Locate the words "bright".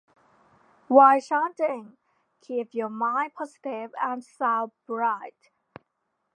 4.87-5.51